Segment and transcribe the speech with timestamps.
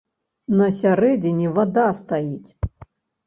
[0.59, 2.49] На сярэдзіне вада стаіць.